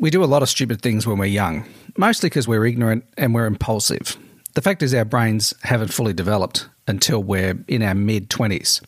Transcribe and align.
We 0.00 0.10
do 0.10 0.22
a 0.22 0.26
lot 0.26 0.44
of 0.44 0.48
stupid 0.48 0.80
things 0.80 1.08
when 1.08 1.18
we're 1.18 1.24
young, 1.24 1.64
mostly 1.96 2.28
because 2.28 2.46
we're 2.46 2.64
ignorant 2.64 3.02
and 3.16 3.34
we're 3.34 3.46
impulsive. 3.46 4.16
The 4.54 4.62
fact 4.62 4.80
is, 4.84 4.94
our 4.94 5.04
brains 5.04 5.52
haven't 5.64 5.92
fully 5.92 6.12
developed 6.12 6.68
until 6.86 7.20
we're 7.20 7.58
in 7.66 7.82
our 7.82 7.96
mid 7.96 8.30
20s. 8.30 8.80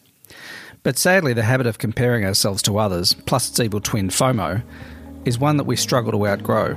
But 0.84 0.98
sadly, 0.98 1.32
the 1.32 1.42
habit 1.42 1.66
of 1.66 1.78
comparing 1.78 2.24
ourselves 2.24 2.62
to 2.62 2.78
others, 2.78 3.12
plus 3.12 3.50
its 3.50 3.58
evil 3.58 3.80
twin 3.80 4.08
FOMO, 4.08 4.62
is 5.24 5.36
one 5.36 5.56
that 5.56 5.64
we 5.64 5.74
struggle 5.74 6.12
to 6.12 6.28
outgrow. 6.28 6.76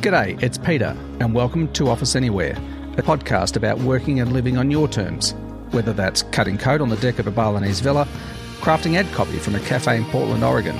G'day, 0.00 0.42
it's 0.42 0.58
Peter, 0.58 0.96
and 1.20 1.36
welcome 1.36 1.72
to 1.74 1.88
Office 1.88 2.16
Anywhere, 2.16 2.56
a 2.98 3.02
podcast 3.02 3.54
about 3.54 3.78
working 3.78 4.18
and 4.18 4.32
living 4.32 4.58
on 4.58 4.72
your 4.72 4.88
terms, 4.88 5.34
whether 5.70 5.92
that's 5.92 6.24
cutting 6.32 6.58
code 6.58 6.80
on 6.80 6.88
the 6.88 6.96
deck 6.96 7.20
of 7.20 7.28
a 7.28 7.30
Balinese 7.30 7.78
villa, 7.78 8.08
crafting 8.58 8.96
ad 8.96 9.06
copy 9.12 9.38
from 9.38 9.54
a 9.54 9.60
cafe 9.60 9.98
in 9.98 10.04
Portland, 10.06 10.42
Oregon, 10.42 10.76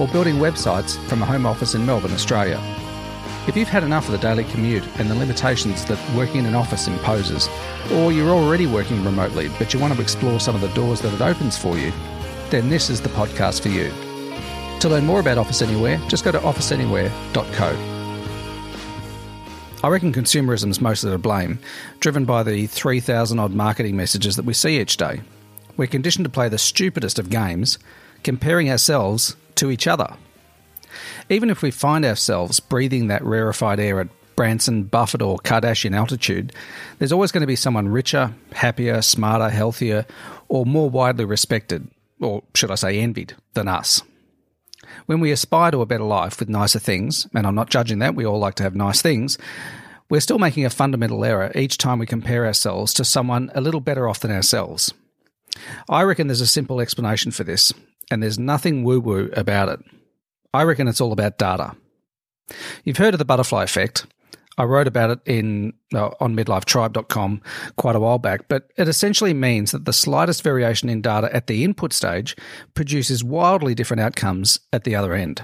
or 0.00 0.08
building 0.08 0.36
websites 0.36 0.98
from 1.08 1.22
a 1.22 1.26
home 1.26 1.44
office 1.44 1.74
in 1.74 1.84
Melbourne, 1.84 2.12
Australia. 2.12 2.58
If 3.46 3.56
you've 3.56 3.68
had 3.68 3.84
enough 3.84 4.06
of 4.06 4.12
the 4.12 4.18
daily 4.18 4.44
commute 4.44 4.86
and 4.98 5.10
the 5.10 5.14
limitations 5.14 5.84
that 5.84 6.14
working 6.16 6.38
in 6.38 6.46
an 6.46 6.54
office 6.54 6.88
imposes, 6.88 7.48
or 7.92 8.10
you're 8.10 8.30
already 8.30 8.66
working 8.66 9.04
remotely 9.04 9.48
but 9.58 9.74
you 9.74 9.80
want 9.80 9.94
to 9.94 10.00
explore 10.00 10.40
some 10.40 10.54
of 10.54 10.62
the 10.62 10.68
doors 10.68 11.00
that 11.02 11.12
it 11.12 11.20
opens 11.20 11.58
for 11.58 11.76
you, 11.76 11.92
then 12.48 12.70
this 12.70 12.88
is 12.88 13.00
the 13.00 13.08
podcast 13.10 13.60
for 13.60 13.68
you. 13.68 13.92
To 14.80 14.88
learn 14.88 15.04
more 15.04 15.20
about 15.20 15.36
Office 15.36 15.60
Anywhere, 15.60 15.98
just 16.08 16.24
go 16.24 16.32
to 16.32 16.38
officeanywhere.co. 16.38 17.96
I 19.82 19.88
reckon 19.88 20.12
consumerism 20.12 20.70
is 20.70 20.80
mostly 20.80 21.10
to 21.10 21.18
blame, 21.18 21.58
driven 22.00 22.24
by 22.24 22.42
the 22.42 22.66
3,000 22.66 23.38
odd 23.38 23.52
marketing 23.52 23.96
messages 23.96 24.36
that 24.36 24.44
we 24.44 24.54
see 24.54 24.80
each 24.80 24.96
day. 24.96 25.20
We're 25.76 25.86
conditioned 25.86 26.24
to 26.24 26.30
play 26.30 26.48
the 26.48 26.58
stupidest 26.58 27.18
of 27.18 27.30
games, 27.30 27.78
comparing 28.22 28.70
ourselves 28.70 29.36
to 29.60 29.70
each 29.70 29.86
other. 29.86 30.16
Even 31.28 31.48
if 31.48 31.62
we 31.62 31.70
find 31.70 32.04
ourselves 32.04 32.60
breathing 32.60 33.06
that 33.06 33.24
rarefied 33.24 33.78
air 33.78 34.00
at 34.00 34.08
Branson, 34.34 34.84
Buffett, 34.84 35.22
or 35.22 35.38
Kardashian 35.38 35.94
altitude, 35.94 36.52
there's 36.98 37.12
always 37.12 37.30
going 37.30 37.42
to 37.42 37.46
be 37.46 37.56
someone 37.56 37.88
richer, 37.88 38.34
happier, 38.52 39.02
smarter, 39.02 39.50
healthier, 39.50 40.06
or 40.48 40.64
more 40.66 40.88
widely 40.88 41.24
respected, 41.24 41.88
or 42.20 42.42
should 42.54 42.70
I 42.70 42.76
say 42.76 42.98
envied, 42.98 43.36
than 43.54 43.68
us. 43.68 44.02
When 45.06 45.20
we 45.20 45.30
aspire 45.30 45.70
to 45.70 45.82
a 45.82 45.86
better 45.86 46.04
life 46.04 46.40
with 46.40 46.48
nicer 46.48 46.78
things, 46.78 47.26
and 47.34 47.46
I'm 47.46 47.54
not 47.54 47.70
judging 47.70 47.98
that, 47.98 48.14
we 48.14 48.24
all 48.24 48.38
like 48.38 48.54
to 48.56 48.62
have 48.62 48.74
nice 48.74 49.02
things, 49.02 49.38
we're 50.08 50.20
still 50.20 50.38
making 50.38 50.64
a 50.64 50.70
fundamental 50.70 51.24
error 51.24 51.52
each 51.54 51.78
time 51.78 51.98
we 51.98 52.06
compare 52.06 52.46
ourselves 52.46 52.92
to 52.94 53.04
someone 53.04 53.50
a 53.54 53.60
little 53.60 53.80
better 53.80 54.08
off 54.08 54.20
than 54.20 54.32
ourselves. 54.32 54.92
I 55.88 56.02
reckon 56.02 56.26
there's 56.26 56.40
a 56.40 56.46
simple 56.46 56.80
explanation 56.80 57.30
for 57.30 57.44
this, 57.44 57.72
and 58.10 58.22
there's 58.22 58.38
nothing 58.38 58.84
woo 58.84 59.00
woo 59.00 59.30
about 59.34 59.68
it. 59.68 59.80
I 60.52 60.62
reckon 60.64 60.88
it's 60.88 61.00
all 61.00 61.12
about 61.12 61.38
data. 61.38 61.76
You've 62.84 62.96
heard 62.96 63.14
of 63.14 63.18
the 63.18 63.24
butterfly 63.24 63.64
effect. 63.64 64.06
I 64.58 64.64
wrote 64.64 64.88
about 64.88 65.10
it 65.10 65.20
in 65.24 65.72
uh, 65.94 66.10
on 66.20 66.36
midlifetribe.com 66.36 67.40
quite 67.76 67.96
a 67.96 68.00
while 68.00 68.18
back, 68.18 68.48
but 68.48 68.70
it 68.76 68.88
essentially 68.88 69.32
means 69.32 69.70
that 69.70 69.84
the 69.84 69.92
slightest 69.92 70.42
variation 70.42 70.88
in 70.88 71.00
data 71.00 71.34
at 71.34 71.46
the 71.46 71.64
input 71.64 71.92
stage 71.92 72.36
produces 72.74 73.24
wildly 73.24 73.74
different 73.74 74.02
outcomes 74.02 74.60
at 74.72 74.84
the 74.84 74.94
other 74.94 75.14
end. 75.14 75.42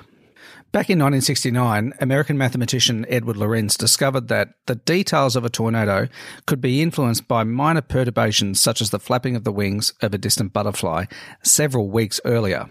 Back 0.76 0.90
in 0.90 0.98
1969, 0.98 1.94
American 2.00 2.36
mathematician 2.36 3.06
Edward 3.08 3.38
Lorenz 3.38 3.78
discovered 3.78 4.28
that 4.28 4.50
the 4.66 4.74
details 4.74 5.34
of 5.34 5.42
a 5.42 5.48
tornado 5.48 6.06
could 6.44 6.60
be 6.60 6.82
influenced 6.82 7.26
by 7.26 7.44
minor 7.44 7.80
perturbations 7.80 8.60
such 8.60 8.82
as 8.82 8.90
the 8.90 9.00
flapping 9.00 9.36
of 9.36 9.44
the 9.44 9.52
wings 9.52 9.94
of 10.02 10.12
a 10.12 10.18
distant 10.18 10.52
butterfly 10.52 11.06
several 11.42 11.88
weeks 11.88 12.20
earlier. 12.26 12.68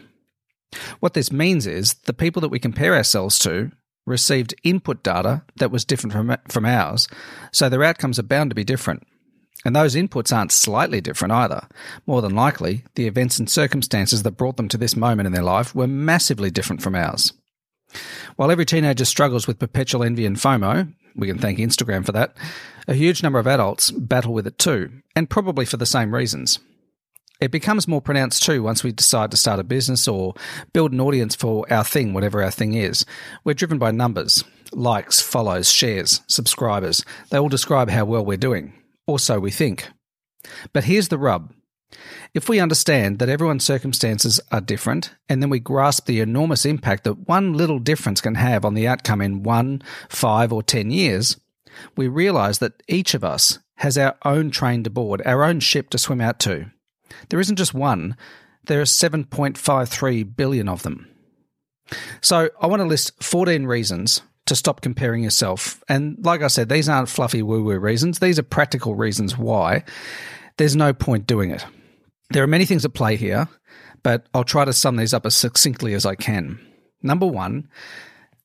What 0.99 1.15
this 1.15 1.31
means 1.31 1.65
is 1.65 1.95
the 2.05 2.13
people 2.13 2.41
that 2.41 2.49
we 2.49 2.59
compare 2.59 2.93
ourselves 2.93 3.39
to 3.39 3.71
received 4.05 4.53
input 4.63 5.01
data 5.01 5.41
that 5.55 5.71
was 5.71 5.83
different 5.83 6.13
from, 6.13 6.37
from 6.47 6.65
ours, 6.67 7.07
so 7.51 7.69
their 7.69 7.83
outcomes 7.83 8.19
are 8.19 8.23
bound 8.23 8.51
to 8.51 8.55
be 8.55 8.63
different. 8.63 9.01
And 9.65 9.75
those 9.75 9.95
inputs 9.95 10.31
aren't 10.31 10.51
slightly 10.51 11.01
different 11.01 11.31
either. 11.31 11.67
More 12.05 12.21
than 12.21 12.35
likely, 12.35 12.83
the 12.93 13.07
events 13.07 13.39
and 13.39 13.49
circumstances 13.49 14.21
that 14.21 14.37
brought 14.37 14.57
them 14.57 14.69
to 14.69 14.77
this 14.77 14.95
moment 14.95 15.25
in 15.25 15.33
their 15.33 15.41
life 15.41 15.73
were 15.73 15.87
massively 15.87 16.51
different 16.51 16.83
from 16.83 16.93
ours. 16.93 17.33
While 18.35 18.51
every 18.51 18.65
teenager 18.65 19.05
struggles 19.05 19.47
with 19.47 19.59
perpetual 19.59 20.03
envy 20.03 20.25
and 20.25 20.37
FOMO, 20.37 20.93
we 21.15 21.27
can 21.27 21.37
thank 21.37 21.59
Instagram 21.59 22.05
for 22.05 22.11
that, 22.11 22.35
a 22.87 22.93
huge 22.93 23.23
number 23.23 23.39
of 23.39 23.47
adults 23.47 23.91
battle 23.91 24.33
with 24.33 24.47
it 24.47 24.57
too, 24.57 25.01
and 25.15 25.29
probably 25.29 25.65
for 25.65 25.77
the 25.77 25.85
same 25.85 26.13
reasons. 26.13 26.59
It 27.41 27.51
becomes 27.51 27.87
more 27.87 28.01
pronounced 28.01 28.43
too 28.43 28.63
once 28.63 28.83
we 28.83 28.91
decide 28.91 29.31
to 29.31 29.37
start 29.37 29.59
a 29.59 29.63
business 29.63 30.07
or 30.07 30.35
build 30.71 30.93
an 30.93 31.01
audience 31.01 31.35
for 31.35 31.71
our 31.71 31.83
thing, 31.83 32.13
whatever 32.13 32.41
our 32.41 32.51
thing 32.51 32.73
is. 32.73 33.05
We're 33.43 33.53
driven 33.53 33.77
by 33.77 33.91
numbers 33.91 34.43
likes, 34.71 35.21
follows, 35.21 35.69
shares, 35.69 36.21
subscribers. 36.27 37.03
They 37.29 37.37
all 37.37 37.49
describe 37.49 37.89
how 37.89 38.05
well 38.05 38.25
we're 38.25 38.37
doing, 38.37 38.73
or 39.07 39.19
so 39.19 39.39
we 39.39 39.51
think. 39.51 39.87
But 40.73 40.83
here's 40.83 41.07
the 41.07 41.17
rub 41.17 41.53
if 42.33 42.49
we 42.49 42.59
understand 42.59 43.19
that 43.19 43.29
everyone's 43.29 43.63
circumstances 43.63 44.39
are 44.51 44.61
different, 44.61 45.15
and 45.29 45.41
then 45.41 45.49
we 45.49 45.59
grasp 45.59 46.05
the 46.05 46.19
enormous 46.19 46.65
impact 46.65 47.03
that 47.03 47.27
one 47.27 47.53
little 47.53 47.79
difference 47.79 48.21
can 48.21 48.35
have 48.35 48.65
on 48.65 48.73
the 48.73 48.87
outcome 48.87 49.21
in 49.21 49.43
one, 49.43 49.81
five, 50.09 50.51
or 50.51 50.61
ten 50.61 50.91
years, 50.91 51.37
we 51.95 52.07
realize 52.07 52.59
that 52.59 52.83
each 52.87 53.13
of 53.13 53.23
us 53.23 53.59
has 53.77 53.97
our 53.97 54.15
own 54.23 54.51
train 54.51 54.83
to 54.83 54.89
board, 54.89 55.21
our 55.25 55.43
own 55.43 55.59
ship 55.59 55.89
to 55.89 55.97
swim 55.97 56.21
out 56.21 56.39
to. 56.39 56.71
There 57.29 57.39
isn't 57.39 57.57
just 57.57 57.73
one, 57.73 58.15
there 58.65 58.81
are 58.81 58.85
7.53 58.85 60.35
billion 60.35 60.67
of 60.67 60.83
them. 60.83 61.07
So 62.21 62.49
I 62.59 62.67
want 62.67 62.81
to 62.81 62.87
list 62.87 63.21
14 63.23 63.65
reasons 63.65 64.21
to 64.47 64.55
stop 64.55 64.81
comparing 64.81 65.23
yourself. 65.23 65.83
And 65.87 66.17
like 66.23 66.41
I 66.41 66.47
said, 66.47 66.69
these 66.69 66.89
aren't 66.89 67.09
fluffy 67.09 67.41
woo 67.41 67.63
woo 67.63 67.77
reasons, 67.77 68.19
these 68.19 68.39
are 68.39 68.43
practical 68.43 68.95
reasons 68.95 69.37
why 69.37 69.83
there's 70.57 70.75
no 70.75 70.93
point 70.93 71.27
doing 71.27 71.51
it. 71.51 71.65
There 72.31 72.43
are 72.43 72.47
many 72.47 72.65
things 72.65 72.85
at 72.85 72.93
play 72.93 73.15
here, 73.15 73.47
but 74.03 74.27
I'll 74.33 74.43
try 74.43 74.65
to 74.65 74.73
sum 74.73 74.95
these 74.95 75.13
up 75.13 75.25
as 75.25 75.35
succinctly 75.35 75.93
as 75.93 76.05
I 76.05 76.15
can. 76.15 76.59
Number 77.01 77.25
one, 77.25 77.69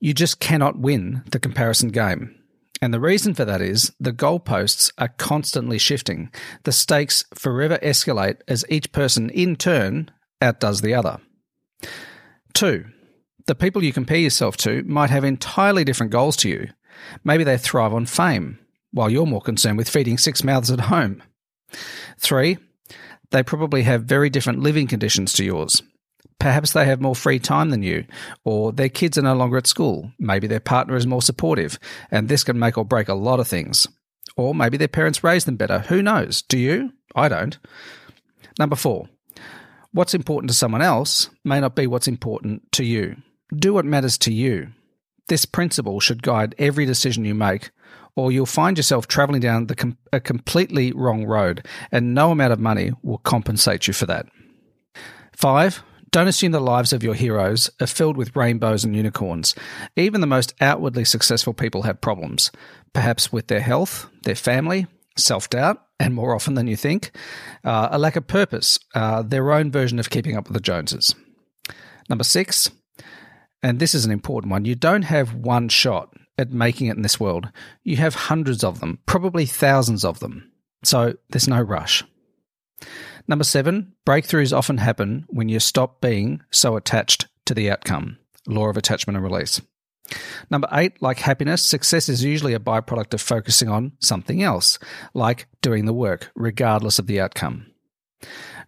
you 0.01 0.15
just 0.15 0.41
cannot 0.41 0.79
win 0.79 1.23
the 1.31 1.39
comparison 1.39 1.91
game. 1.91 2.37
And 2.83 2.95
the 2.95 3.01
reason 3.01 3.35
for 3.35 3.45
that 3.45 3.61
is 3.61 3.93
the 4.01 4.13
goalposts 4.13 4.91
are 4.97 5.09
constantly 5.09 5.79
shifting. 5.79 6.31
The 6.65 6.73
stakes 6.73 7.25
forever 7.35 7.79
escalate 7.83 8.41
as 8.49 8.65
each 8.69 8.91
person 8.93 9.29
in 9.31 9.57
turn 9.57 10.11
outdoes 10.41 10.81
the 10.81 10.95
other. 10.95 11.19
Two, 12.55 12.87
the 13.47 13.55
people 13.55 13.85
you 13.85 13.93
compare 13.93 14.19
yourself 14.19 14.57
to 14.59 14.83
might 14.85 15.11
have 15.11 15.25
entirely 15.25 15.85
different 15.85 16.13
goals 16.13 16.37
to 16.39 16.49
you. 16.49 16.69
Maybe 17.25 17.45
they 17.45 17.59
thrive 17.59 17.93
on 17.93 18.07
fame, 18.07 18.59
while 18.93 19.11
you're 19.11 19.27
more 19.27 19.41
concerned 19.41 19.77
with 19.79 19.89
feeding 19.89 20.19
six 20.19 20.43
mouths 20.43 20.71
at 20.71 20.81
home. 20.81 21.23
Three, 22.19 22.59
they 23.31 23.43
probably 23.43 23.83
have 23.83 24.05
very 24.05 24.31
different 24.31 24.61
living 24.61 24.87
conditions 24.87 25.33
to 25.35 25.45
yours. 25.45 25.83
Perhaps 26.39 26.73
they 26.73 26.87
have 26.87 27.01
more 27.01 27.15
free 27.15 27.39
time 27.39 27.71
than 27.71 27.83
you, 27.83 28.07
or 28.45 28.73
their 28.73 28.89
kids 28.89 29.19
are 29.19 29.23
no 29.23 29.35
longer 29.35 29.59
at 29.59 29.67
school. 29.67 30.11
Maybe 30.19 30.47
their 30.47 30.59
partner 30.59 30.97
is 30.97 31.07
more 31.07 31.23
supportive, 31.23 31.79
and 32.11 32.29
this 32.29 32.45
can 32.45 32.59
make 32.59 32.79
or 32.79 32.85
break 32.85 33.09
a 33.09 33.15
lot 33.15 33.41
of 33.41 33.47
things. 33.47 33.87
Or 34.37 34.55
maybe 34.55 34.79
their 34.79 34.89
parents 34.89 35.23
raised 35.23 35.47
them 35.47 35.57
better. 35.57 35.81
Who 35.81 36.01
knows? 36.01 36.41
Do 36.43 36.59
you? 36.59 36.93
I 37.15 37.29
don't. 37.29 37.59
Number 38.59 38.77
four, 38.77 39.09
what's 39.93 40.15
important 40.15 40.51
to 40.51 40.57
someone 40.57 40.83
else 40.83 41.29
may 41.45 41.61
not 41.61 41.77
be 41.77 41.87
what's 41.87 42.09
important 42.09 42.73
to 42.73 42.85
you. 42.85 43.17
Do 43.55 43.75
what 43.75 43.85
matters 43.85 44.17
to 44.19 44.33
you. 44.33 44.69
This 45.29 45.45
principle 45.45 46.01
should 46.01 46.23
guide 46.23 46.55
every 46.59 46.87
decision 46.87 47.25
you 47.25 47.35
make, 47.35 47.71
or 48.17 48.33
you'll 48.33 48.47
find 48.47 48.77
yourself 48.77 49.07
traveling 49.07 49.41
down 49.41 49.67
com- 49.67 49.99
a 50.13 50.21
completely 50.21 50.93
wrong 50.93 51.25
road, 51.25 51.67
and 51.93 52.15
no 52.15 52.31
amount 52.31 52.53
of 52.53 52.61
money 52.61 52.93
will 53.03 53.19
compensate 53.19 53.87
you 53.87 53.93
for 53.93 54.07
that. 54.07 54.27
Five, 55.37 55.83
don't 56.11 56.29
assume 56.29 56.53
the 56.53 56.61
lives 56.61 56.93
of 56.93 57.03
your 57.05 57.15
heroes 57.15 57.71
are 57.81 57.87
filled 57.87 58.17
with 58.17 58.35
rainbows 58.35 58.85
and 58.85 58.97
unicorns. 58.97 59.55
Even 59.97 60.21
the 60.21 60.27
most 60.27 60.55
outwardly 60.61 61.05
successful 61.05 61.55
people 61.55 61.83
have 61.83 62.01
problems, 62.01 62.51
perhaps 62.93 63.33
with 63.33 63.47
their 63.47 63.61
health, 63.61 64.09
their 64.25 64.35
family, 64.35 64.87
self 65.17 65.49
doubt, 65.49 65.81
and 66.01 66.15
more 66.15 66.35
often 66.35 66.55
than 66.55 66.67
you 66.67 66.77
think, 66.77 67.13
uh, 67.65 67.89
a 67.93 67.99
lack 67.99 68.17
of 68.17 68.27
purpose, 68.27 68.79
uh, 68.95 69.23
their 69.23 69.53
own 69.53 69.71
version 69.71 69.99
of 69.99 70.11
keeping 70.11 70.37
up 70.37 70.49
with 70.49 70.55
the 70.55 70.61
Joneses. 70.61 71.15
Number 72.09 72.25
six, 72.25 72.71
and 73.63 73.79
this 73.79 73.95
is 73.95 74.05
an 74.05 74.11
important 74.11 74.51
one 74.51 74.65
you 74.65 74.75
don't 74.75 75.03
have 75.03 75.35
one 75.35 75.69
shot 75.69 76.13
at 76.41 76.51
making 76.51 76.89
it 76.89 76.97
in 76.97 77.03
this 77.03 77.21
world. 77.21 77.51
You 77.85 77.97
have 77.97 78.15
hundreds 78.15 78.65
of 78.65 78.81
them, 78.81 78.99
probably 79.07 79.47
thousands 79.47 80.05
of 80.05 80.21
them. 80.21 80.51
So 80.83 81.15
there's 81.29 81.49
no 81.49 81.61
rush. 81.61 82.03
Number 83.29 83.45
seven, 83.45 83.93
breakthroughs 84.07 84.57
often 84.57 84.79
happen 84.79 85.27
when 85.29 85.49
you 85.49 85.61
stop 85.61 86.01
being 86.01 86.43
so 86.51 86.77
attached 86.77 87.27
to 87.45 87.55
the 87.55 87.71
outcome. 87.71 88.19
Law 88.47 88.69
of 88.69 88.77
attachment 88.77 89.17
and 89.17 89.25
release. 89.25 89.61
Number 90.51 90.69
eight, 90.73 91.01
like 91.01 91.19
happiness, 91.21 91.63
success 91.63 92.09
is 92.09 92.25
usually 92.25 92.55
a 92.55 92.59
byproduct 92.59 93.15
of 93.15 93.21
focusing 93.21 93.69
on 93.69 93.93
something 94.01 94.43
else, 94.43 94.79
like 95.15 95.47
doing 95.63 95.85
the 95.85 95.93
work, 95.93 96.33
regardless 96.35 96.99
of 96.99 97.07
the 97.07 97.21
outcome. 97.21 97.67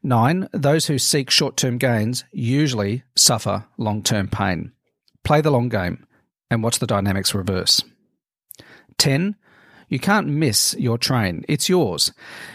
Nine, 0.03 0.49
those 0.53 0.87
who 0.87 0.99
seek 0.99 1.31
short 1.31 1.57
term 1.57 1.79
gains 1.79 2.25
usually 2.33 3.05
suffer 3.17 3.65
long 3.79 4.03
term 4.03 4.29
pain. 4.29 4.73
play 5.25 5.41
the 5.41 5.51
long 5.51 5.69
game, 5.69 6.07
and 6.53 6.63
watch 6.63 6.79
the 6.79 6.87
dynamics 6.87 7.35
reverse. 7.35 7.83
10. 8.99 9.37
You 9.89 9.99
can't 9.99 10.29
miss 10.29 10.75
your 10.79 10.99
train. 10.99 11.45
It's 11.49 11.69
yours, 11.69 12.13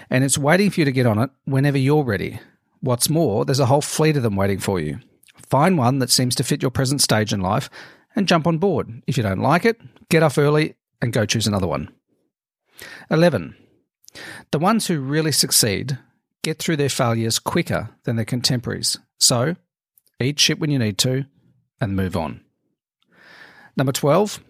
and 0.09 0.23
it's 0.23 0.37
waiting 0.37 0.69
for 0.69 0.81
you 0.81 0.85
to 0.85 0.91
get 0.91 1.07
on 1.07 1.17
it 1.17 1.31
whenever 1.45 1.79
you're 1.79 2.03
ready. 2.03 2.39
What's 2.79 3.09
more, 3.09 3.43
there's 3.43 3.59
a 3.59 3.65
whole 3.65 3.81
fleet 3.81 4.15
of 4.15 4.21
them 4.21 4.35
waiting 4.35 4.59
for 4.59 4.79
you. 4.79 4.99
Find 5.49 5.79
one 5.79 5.97
that 5.99 6.11
seems 6.11 6.35
to 6.35 6.43
fit 6.43 6.61
your 6.61 6.69
present 6.69 7.01
stage 7.01 7.33
in 7.33 7.41
life 7.41 7.71
and 8.15 8.27
jump 8.27 8.45
on 8.45 8.59
board. 8.59 9.01
If 9.07 9.17
you 9.17 9.23
don't 9.23 9.41
like 9.41 9.65
it, 9.65 9.81
get 10.09 10.21
off 10.21 10.37
early 10.37 10.75
and 11.01 11.11
go 11.11 11.25
choose 11.25 11.47
another 11.47 11.67
one. 11.67 11.89
11. 13.09 13.55
The 14.51 14.59
ones 14.59 14.87
who 14.87 14.99
really 14.99 15.31
succeed 15.31 15.97
get 16.43 16.59
through 16.59 16.77
their 16.77 16.89
failures 16.89 17.39
quicker 17.39 17.89
than 18.03 18.15
their 18.15 18.25
contemporaries. 18.25 18.97
So, 19.17 19.55
eat 20.19 20.39
shit 20.39 20.59
when 20.59 20.69
you 20.69 20.77
need 20.77 20.99
to 20.99 21.25
and 21.81 21.95
move 21.95 22.15
on. 22.15 22.41
Number 23.77 23.91
12. 23.91 24.43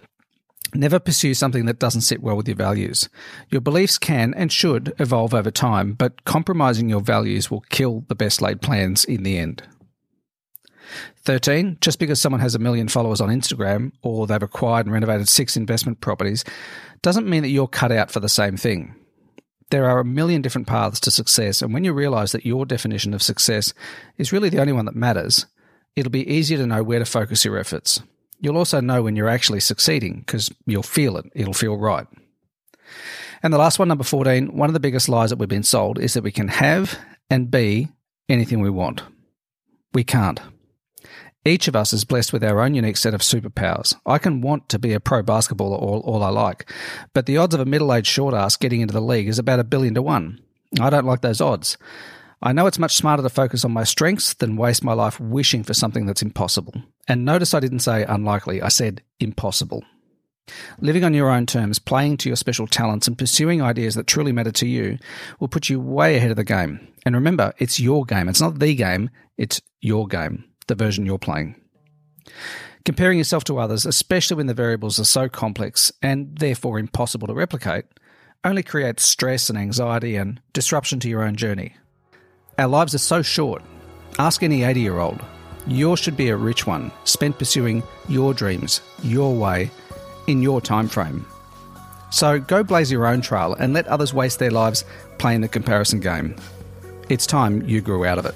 Never 0.74 1.00
pursue 1.00 1.34
something 1.34 1.66
that 1.66 1.80
doesn't 1.80 2.02
sit 2.02 2.22
well 2.22 2.36
with 2.36 2.48
your 2.48 2.58
values. 2.58 3.10
Your 3.50 3.62
beliefs 3.62 3.98
can 3.98 4.34
and 4.34 4.52
should 4.52 4.94
evolve 5.00 5.34
over 5.34 5.52
time, 5.52 5.94
but 5.94 6.26
compromising 6.26 6.90
your 6.90 7.02
values 7.02 7.52
will 7.52 7.62
kill 7.70 8.04
the 8.08 8.16
best 8.16 8.42
laid 8.42 8.62
plans 8.62 9.06
in 9.06 9.24
the 9.24 9.38
end. 9.38 9.64
13. 11.24 11.78
Just 11.82 12.00
because 12.00 12.22
someone 12.22 12.42
has 12.42 12.56
a 12.56 12.60
million 12.60 12.88
followers 12.88 13.22
on 13.22 13.30
Instagram 13.30 13.92
or 14.02 14.28
they've 14.28 14.42
acquired 14.42 14.86
and 14.86 14.94
renovated 14.94 15.28
six 15.28 15.58
investment 15.58 16.02
properties 16.02 16.44
doesn't 17.02 17.30
mean 17.30 17.44
that 17.44 17.50
you're 17.50 17.68
cut 17.68 17.92
out 17.92 18.12
for 18.12 18.20
the 18.20 18.30
same 18.30 18.58
thing. 18.58 18.96
There 19.70 19.90
are 19.90 20.00
a 20.00 20.06
million 20.06 20.42
different 20.42 20.68
paths 20.68 21.02
to 21.02 21.12
success, 21.12 21.62
and 21.62 21.74
when 21.74 21.84
you 21.84 21.92
realize 21.92 22.32
that 22.32 22.46
your 22.46 22.66
definition 22.66 23.14
of 23.14 23.22
success 23.22 23.74
is 24.18 24.32
really 24.32 24.48
the 24.48 24.62
only 24.62 24.72
one 24.72 24.86
that 24.86 24.96
matters, 24.96 25.46
it'll 25.98 26.10
be 26.10 26.30
easier 26.30 26.58
to 26.58 26.66
know 26.66 26.84
where 26.84 27.00
to 27.00 27.06
focus 27.06 27.44
your 27.44 27.58
efforts. 27.58 28.02
You'll 28.40 28.58
also 28.58 28.80
know 28.80 29.02
when 29.02 29.16
you're 29.16 29.30
actually 29.30 29.60
succeeding 29.60 30.20
because 30.20 30.52
you'll 30.66 30.84
feel 30.84 31.18
it, 31.18 31.26
it'll 31.34 31.54
feel 31.54 31.78
right. 31.78 32.08
And 33.44 33.54
the 33.54 33.58
last 33.58 33.80
one, 33.80 33.88
number 33.88 34.04
14, 34.04 34.56
one 34.56 34.70
of 34.70 34.74
the 34.74 34.80
biggest 34.80 35.10
lies 35.10 35.30
that 35.30 35.38
we've 35.38 35.50
been 35.50 35.64
sold 35.64 36.00
is 36.00 36.14
that 36.14 36.24
we 36.24 36.32
can 36.32 36.48
have 36.48 36.98
and 37.30 37.52
be 37.52 37.90
anything 38.30 38.62
we 38.62 38.70
want. 38.70 39.04
We 39.94 40.04
can't. 40.04 40.40
Each 41.46 41.68
of 41.68 41.76
us 41.76 41.94
is 41.94 42.04
blessed 42.04 42.34
with 42.34 42.44
our 42.44 42.60
own 42.60 42.74
unique 42.76 42.98
set 42.98 43.14
of 43.14 43.22
superpowers. 43.22 43.96
I 44.06 44.18
can 44.18 44.42
want 44.42 44.68
to 44.70 44.80
be 44.80 44.94
a 44.94 45.00
pro 45.00 45.24
basketballer 45.24 45.82
all, 45.82 46.02
all 46.02 46.24
I 46.24 46.30
like, 46.30 46.70
but 47.14 47.26
the 47.26 47.38
odds 47.38 47.56
of 47.56 47.62
a 47.62 47.66
middle 47.66 47.94
aged 47.94 48.08
short 48.08 48.34
ass 48.34 48.58
getting 48.58 48.82
into 48.82 48.94
the 48.94 49.02
league 49.02 49.30
is 49.30 49.40
about 49.40 49.60
a 49.60 49.64
billion 49.64 49.94
to 49.94 50.02
one. 50.02 50.42
I 50.80 50.90
don't 50.90 51.06
like 51.06 51.22
those 51.22 51.40
odds. 51.40 51.78
I 52.42 52.54
know 52.54 52.68
it's 52.68 52.80
much 52.80 52.96
smarter 52.96 53.24
to 53.24 53.30
focus 53.30 53.66
on 53.66 53.72
my 53.72 53.84
strengths 53.84 54.34
than 54.36 54.58
waste 54.58 54.84
my 54.84 54.94
life 54.94 55.20
wishing 55.20 55.64
for 55.64 55.74
something 55.74 56.06
that's 56.06 56.22
impossible. 56.22 56.74
And 57.08 57.26
notice 57.26 57.54
I 57.54 57.60
didn't 57.60 57.80
say 57.80 58.04
unlikely, 58.04 58.62
I 58.62 58.70
said 58.70 59.02
impossible. 59.20 59.84
Living 60.80 61.04
on 61.04 61.14
your 61.14 61.30
own 61.30 61.46
terms, 61.46 61.80
playing 61.80 62.18
to 62.18 62.30
your 62.30 62.36
special 62.36 62.68
talents, 62.68 63.08
and 63.08 63.18
pursuing 63.18 63.62
ideas 63.62 63.96
that 63.96 64.08
truly 64.08 64.32
matter 64.32 64.52
to 64.52 64.68
you 64.68 64.98
will 65.40 65.48
put 65.48 65.68
you 65.68 65.80
way 65.80 66.16
ahead 66.16 66.32
of 66.32 66.38
the 66.38 66.44
game. 66.44 66.88
And 67.06 67.16
remember, 67.16 67.54
it's 67.58 67.80
your 67.80 68.06
game. 68.06 68.30
It's 68.30 68.42
not 68.42 68.60
the 68.60 68.76
game, 68.76 69.10
it's 69.38 69.62
your 69.82 70.08
game 70.08 70.46
the 70.68 70.76
version 70.76 71.06
you're 71.06 71.18
playing. 71.18 71.56
Comparing 72.86 73.18
yourself 73.18 73.44
to 73.46 73.58
others, 73.58 73.86
especially 73.86 74.38
when 74.38 74.48
the 74.48 74.54
variables 74.54 75.00
are 75.00 75.06
so 75.06 75.28
complex 75.28 75.92
and 76.02 76.38
therefore 76.38 76.80
impossible 76.80 77.28
to 77.28 77.34
replicate, 77.34 77.86
only 78.44 78.64
creates 78.64 79.04
stress 79.04 79.50
and 79.50 79.58
anxiety 79.58 80.16
and 80.16 80.40
disruption 80.54 81.00
to 81.00 81.10
your 81.10 81.24
own 81.24 81.36
journey. 81.36 81.76
Our 82.60 82.68
lives 82.68 82.96
are 82.96 83.00
so 83.00 83.22
short. 83.22 83.62
Ask 84.18 84.42
any 84.42 84.64
80 84.64 84.80
year 84.82 84.98
old. 84.98 85.22
Yours 85.68 86.00
should 86.00 86.18
be 86.18 86.30
a 86.30 86.36
rich 86.36 86.66
one, 86.66 86.92
spent 87.04 87.38
pursuing 87.38 87.84
your 88.10 88.34
dreams, 88.34 88.82
your 89.04 89.36
way, 89.36 89.70
in 90.26 90.42
your 90.42 90.60
time 90.60 90.88
frame. 90.88 91.26
So 92.10 92.40
go 92.40 92.64
blaze 92.64 92.92
your 92.92 93.06
own 93.06 93.22
trail 93.22 93.54
and 93.60 93.74
let 93.74 93.86
others 93.88 94.12
waste 94.12 94.40
their 94.40 94.50
lives 94.50 94.86
playing 95.20 95.42
the 95.42 95.48
comparison 95.48 96.00
game. 96.00 96.36
It's 97.10 97.28
time 97.28 97.62
you 97.68 97.80
grew 97.80 98.06
out 98.06 98.18
of 98.18 98.26
it. 98.26 98.34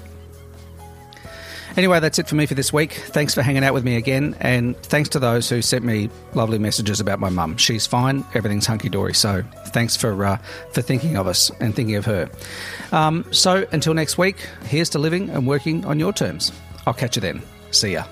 Anyway, 1.76 2.00
that's 2.00 2.18
it 2.18 2.28
for 2.28 2.34
me 2.34 2.46
for 2.46 2.54
this 2.54 2.72
week. 2.72 2.92
Thanks 2.92 3.34
for 3.34 3.42
hanging 3.42 3.64
out 3.64 3.74
with 3.74 3.84
me 3.84 3.96
again, 3.96 4.36
and 4.40 4.76
thanks 4.82 5.08
to 5.10 5.18
those 5.18 5.48
who 5.48 5.62
sent 5.62 5.84
me 5.84 6.10
lovely 6.34 6.58
messages 6.58 7.00
about 7.00 7.18
my 7.18 7.30
mum. 7.30 7.56
She's 7.56 7.86
fine, 7.86 8.24
everything's 8.34 8.66
hunky 8.66 8.88
dory. 8.88 9.14
So 9.14 9.42
thanks 9.68 9.96
for 9.96 10.24
uh, 10.24 10.36
for 10.72 10.82
thinking 10.82 11.16
of 11.16 11.26
us 11.26 11.50
and 11.60 11.74
thinking 11.74 11.96
of 11.96 12.04
her. 12.04 12.30
Um, 12.92 13.24
so 13.32 13.66
until 13.72 13.94
next 13.94 14.18
week, 14.18 14.36
here's 14.64 14.90
to 14.90 14.98
living 14.98 15.30
and 15.30 15.46
working 15.46 15.84
on 15.84 15.98
your 15.98 16.12
terms. 16.12 16.52
I'll 16.86 16.94
catch 16.94 17.16
you 17.16 17.22
then. 17.22 17.42
See 17.70 17.92
ya. 17.92 18.04